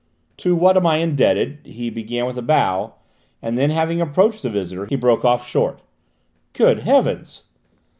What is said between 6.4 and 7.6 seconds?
"Good heavens